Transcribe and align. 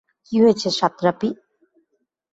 কী 0.25 0.35
হয়েছে, 0.43 0.67
সাতরাপি? 0.71 1.29